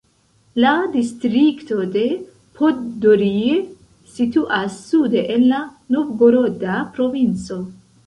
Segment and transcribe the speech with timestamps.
[0.63, 2.05] La distrikto de
[2.61, 3.61] Poddorje
[4.17, 5.63] situas sude en la
[5.99, 7.65] Novgoroda provinco.